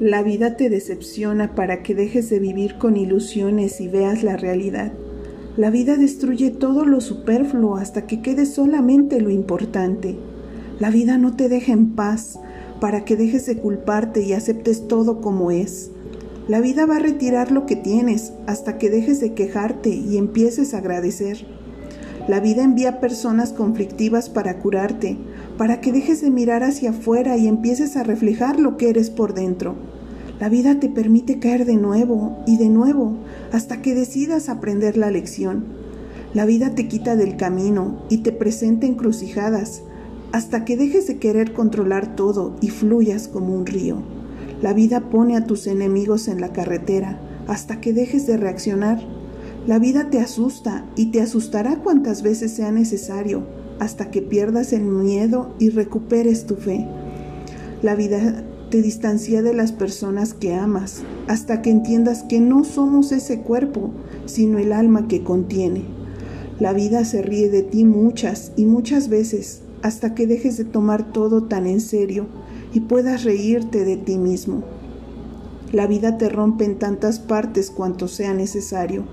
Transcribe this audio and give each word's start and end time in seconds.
La 0.00 0.22
vida 0.22 0.56
te 0.56 0.70
decepciona 0.70 1.54
para 1.54 1.82
que 1.82 1.94
dejes 1.94 2.30
de 2.30 2.38
vivir 2.38 2.78
con 2.78 2.96
ilusiones 2.96 3.82
y 3.82 3.88
veas 3.88 4.22
la 4.22 4.38
realidad. 4.38 4.94
La 5.58 5.68
vida 5.68 5.98
destruye 5.98 6.50
todo 6.50 6.86
lo 6.86 7.02
superfluo 7.02 7.76
hasta 7.76 8.06
que 8.06 8.22
quede 8.22 8.46
solamente 8.46 9.20
lo 9.20 9.28
importante. 9.28 10.16
La 10.78 10.88
vida 10.88 11.18
no 11.18 11.36
te 11.36 11.50
deja 11.50 11.72
en 11.72 11.90
paz 11.90 12.38
para 12.80 13.04
que 13.04 13.14
dejes 13.14 13.44
de 13.44 13.58
culparte 13.58 14.22
y 14.22 14.32
aceptes 14.32 14.88
todo 14.88 15.20
como 15.20 15.50
es. 15.50 15.90
La 16.48 16.62
vida 16.62 16.86
va 16.86 16.96
a 16.96 17.00
retirar 17.00 17.52
lo 17.52 17.66
que 17.66 17.76
tienes 17.76 18.32
hasta 18.46 18.78
que 18.78 18.88
dejes 18.88 19.20
de 19.20 19.34
quejarte 19.34 19.90
y 19.90 20.16
empieces 20.16 20.72
a 20.72 20.78
agradecer. 20.78 21.44
La 22.26 22.40
vida 22.40 22.62
envía 22.62 23.00
personas 23.00 23.52
conflictivas 23.52 24.30
para 24.30 24.60
curarte, 24.60 25.18
para 25.60 25.82
que 25.82 25.92
dejes 25.92 26.22
de 26.22 26.30
mirar 26.30 26.62
hacia 26.62 26.88
afuera 26.88 27.36
y 27.36 27.46
empieces 27.46 27.98
a 27.98 28.02
reflejar 28.02 28.58
lo 28.58 28.78
que 28.78 28.88
eres 28.88 29.10
por 29.10 29.34
dentro. 29.34 29.74
La 30.40 30.48
vida 30.48 30.80
te 30.80 30.88
permite 30.88 31.38
caer 31.38 31.66
de 31.66 31.76
nuevo 31.76 32.42
y 32.46 32.56
de 32.56 32.70
nuevo 32.70 33.18
hasta 33.52 33.82
que 33.82 33.94
decidas 33.94 34.48
aprender 34.48 34.96
la 34.96 35.10
lección. 35.10 35.66
La 36.32 36.46
vida 36.46 36.74
te 36.74 36.88
quita 36.88 37.14
del 37.14 37.36
camino 37.36 38.00
y 38.08 38.22
te 38.22 38.32
presenta 38.32 38.86
encrucijadas 38.86 39.82
hasta 40.32 40.64
que 40.64 40.78
dejes 40.78 41.06
de 41.06 41.18
querer 41.18 41.52
controlar 41.52 42.16
todo 42.16 42.56
y 42.62 42.70
fluyas 42.70 43.28
como 43.28 43.54
un 43.54 43.66
río. 43.66 43.98
La 44.62 44.72
vida 44.72 45.10
pone 45.10 45.36
a 45.36 45.44
tus 45.44 45.66
enemigos 45.66 46.28
en 46.28 46.40
la 46.40 46.54
carretera 46.54 47.20
hasta 47.48 47.82
que 47.82 47.92
dejes 47.92 48.26
de 48.26 48.38
reaccionar. 48.38 49.02
La 49.66 49.78
vida 49.78 50.08
te 50.08 50.20
asusta 50.20 50.86
y 50.96 51.10
te 51.10 51.20
asustará 51.20 51.80
cuantas 51.80 52.22
veces 52.22 52.50
sea 52.50 52.72
necesario 52.72 53.60
hasta 53.80 54.10
que 54.10 54.22
pierdas 54.22 54.72
el 54.72 54.84
miedo 54.84 55.54
y 55.58 55.70
recuperes 55.70 56.46
tu 56.46 56.54
fe. 56.54 56.86
La 57.82 57.96
vida 57.96 58.44
te 58.70 58.82
distancia 58.82 59.42
de 59.42 59.52
las 59.52 59.72
personas 59.72 60.32
que 60.32 60.54
amas 60.54 61.02
hasta 61.26 61.60
que 61.60 61.70
entiendas 61.70 62.22
que 62.22 62.38
no 62.40 62.62
somos 62.62 63.10
ese 63.10 63.40
cuerpo, 63.40 63.90
sino 64.26 64.58
el 64.58 64.72
alma 64.72 65.08
que 65.08 65.24
contiene. 65.24 65.82
La 66.60 66.72
vida 66.72 67.04
se 67.04 67.22
ríe 67.22 67.48
de 67.48 67.62
ti 67.62 67.84
muchas 67.84 68.52
y 68.56 68.66
muchas 68.66 69.08
veces 69.08 69.62
hasta 69.82 70.14
que 70.14 70.26
dejes 70.26 70.58
de 70.58 70.64
tomar 70.64 71.12
todo 71.12 71.44
tan 71.44 71.66
en 71.66 71.80
serio 71.80 72.26
y 72.72 72.80
puedas 72.80 73.24
reírte 73.24 73.84
de 73.84 73.96
ti 73.96 74.18
mismo. 74.18 74.62
La 75.72 75.86
vida 75.86 76.18
te 76.18 76.28
rompe 76.28 76.64
en 76.64 76.78
tantas 76.78 77.18
partes 77.18 77.70
cuanto 77.70 78.08
sea 78.08 78.34
necesario 78.34 79.04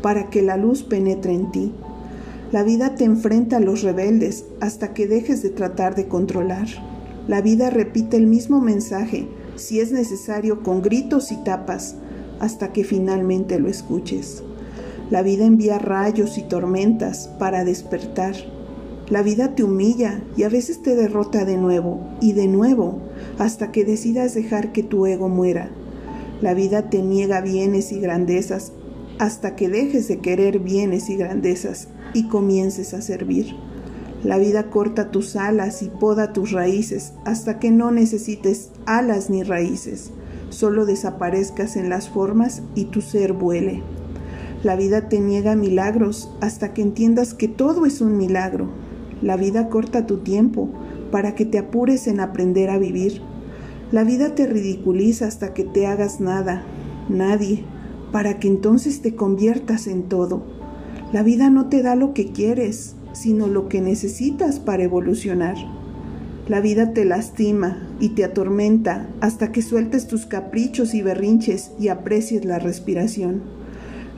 para 0.00 0.30
que 0.30 0.42
la 0.42 0.56
luz 0.56 0.82
penetre 0.82 1.34
en 1.34 1.50
ti. 1.50 1.72
La 2.54 2.62
vida 2.62 2.94
te 2.94 3.02
enfrenta 3.02 3.56
a 3.56 3.60
los 3.60 3.82
rebeldes 3.82 4.44
hasta 4.60 4.94
que 4.94 5.08
dejes 5.08 5.42
de 5.42 5.50
tratar 5.50 5.96
de 5.96 6.06
controlar. 6.06 6.68
La 7.26 7.40
vida 7.40 7.68
repite 7.68 8.16
el 8.16 8.28
mismo 8.28 8.60
mensaje, 8.60 9.26
si 9.56 9.80
es 9.80 9.90
necesario, 9.90 10.62
con 10.62 10.80
gritos 10.80 11.32
y 11.32 11.36
tapas, 11.42 11.96
hasta 12.38 12.72
que 12.72 12.84
finalmente 12.84 13.58
lo 13.58 13.68
escuches. 13.68 14.44
La 15.10 15.22
vida 15.22 15.44
envía 15.44 15.80
rayos 15.80 16.38
y 16.38 16.42
tormentas 16.42 17.28
para 17.40 17.64
despertar. 17.64 18.36
La 19.08 19.22
vida 19.22 19.56
te 19.56 19.64
humilla 19.64 20.22
y 20.36 20.44
a 20.44 20.48
veces 20.48 20.80
te 20.80 20.94
derrota 20.94 21.44
de 21.44 21.56
nuevo 21.56 22.06
y 22.20 22.34
de 22.34 22.46
nuevo 22.46 23.00
hasta 23.36 23.72
que 23.72 23.84
decidas 23.84 24.32
dejar 24.32 24.70
que 24.70 24.84
tu 24.84 25.06
ego 25.06 25.28
muera. 25.28 25.70
La 26.40 26.54
vida 26.54 26.88
te 26.88 27.02
niega 27.02 27.40
bienes 27.40 27.90
y 27.90 27.98
grandezas 27.98 28.70
hasta 29.18 29.56
que 29.56 29.68
dejes 29.68 30.06
de 30.06 30.20
querer 30.20 30.60
bienes 30.60 31.10
y 31.10 31.16
grandezas 31.16 31.88
y 32.14 32.28
comiences 32.28 32.94
a 32.94 33.02
servir. 33.02 33.54
La 34.22 34.38
vida 34.38 34.70
corta 34.70 35.10
tus 35.10 35.36
alas 35.36 35.82
y 35.82 35.90
poda 35.90 36.32
tus 36.32 36.52
raíces 36.52 37.12
hasta 37.26 37.58
que 37.58 37.70
no 37.70 37.90
necesites 37.90 38.70
alas 38.86 39.28
ni 39.28 39.42
raíces, 39.42 40.12
solo 40.48 40.86
desaparezcas 40.86 41.76
en 41.76 41.90
las 41.90 42.08
formas 42.08 42.62
y 42.74 42.86
tu 42.86 43.02
ser 43.02 43.34
vuele. 43.34 43.82
La 44.62 44.76
vida 44.76 45.10
te 45.10 45.20
niega 45.20 45.56
milagros 45.56 46.30
hasta 46.40 46.72
que 46.72 46.80
entiendas 46.80 47.34
que 47.34 47.48
todo 47.48 47.84
es 47.84 48.00
un 48.00 48.16
milagro. 48.16 48.70
La 49.20 49.36
vida 49.36 49.68
corta 49.68 50.06
tu 50.06 50.18
tiempo 50.18 50.70
para 51.10 51.34
que 51.34 51.44
te 51.44 51.58
apures 51.58 52.06
en 52.06 52.18
aprender 52.18 52.70
a 52.70 52.78
vivir. 52.78 53.20
La 53.92 54.04
vida 54.04 54.34
te 54.34 54.46
ridiculiza 54.46 55.26
hasta 55.26 55.52
que 55.52 55.64
te 55.64 55.86
hagas 55.86 56.18
nada, 56.18 56.64
nadie, 57.10 57.62
para 58.10 58.38
que 58.38 58.48
entonces 58.48 59.02
te 59.02 59.14
conviertas 59.14 59.86
en 59.86 60.04
todo. 60.04 60.63
La 61.14 61.22
vida 61.22 61.48
no 61.48 61.68
te 61.68 61.80
da 61.80 61.94
lo 61.94 62.12
que 62.12 62.32
quieres, 62.32 62.96
sino 63.12 63.46
lo 63.46 63.68
que 63.68 63.80
necesitas 63.80 64.58
para 64.58 64.82
evolucionar. 64.82 65.54
La 66.48 66.60
vida 66.60 66.92
te 66.92 67.04
lastima 67.04 67.88
y 68.00 68.08
te 68.16 68.24
atormenta 68.24 69.06
hasta 69.20 69.52
que 69.52 69.62
sueltes 69.62 70.08
tus 70.08 70.26
caprichos 70.26 70.92
y 70.92 71.02
berrinches 71.02 71.70
y 71.78 71.86
aprecies 71.86 72.44
la 72.44 72.58
respiración. 72.58 73.42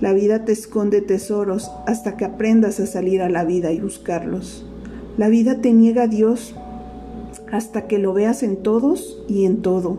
La 0.01 0.15
vida 0.15 0.47
te 0.47 0.53
esconde 0.53 1.03
tesoros 1.03 1.71
hasta 1.87 2.17
que 2.17 2.25
aprendas 2.25 2.81
a 2.81 2.87
salir 2.87 3.21
a 3.21 3.29
la 3.29 3.45
vida 3.45 3.73
y 3.73 3.81
buscarlos. 3.81 4.65
La 5.19 5.29
vida 5.29 5.61
te 5.61 5.75
niega 5.75 6.05
a 6.05 6.09
Dios 6.09 6.55
hasta 7.53 7.89
que 7.89 7.99
lo 7.99 8.15
veas 8.15 8.43
en 8.43 8.57
todos 8.57 9.23
y 9.29 9.45
en 9.45 9.61
todo. 9.61 9.99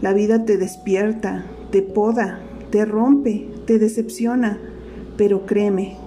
La 0.00 0.12
vida 0.12 0.44
te 0.44 0.58
despierta, 0.58 1.44
te 1.72 1.82
poda, 1.82 2.38
te 2.70 2.84
rompe, 2.84 3.48
te 3.66 3.80
decepciona, 3.80 4.60
pero 5.16 5.46
créeme, 5.46 6.03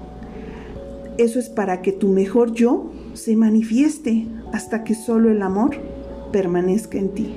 eso 1.17 1.39
es 1.39 1.49
para 1.49 1.81
que 1.81 1.91
tu 1.91 2.09
mejor 2.09 2.53
yo 2.53 2.91
se 3.13 3.35
manifieste 3.35 4.27
hasta 4.53 4.83
que 4.83 4.95
solo 4.95 5.31
el 5.31 5.41
amor 5.41 5.75
permanezca 6.31 6.97
en 6.97 7.09
ti. 7.09 7.33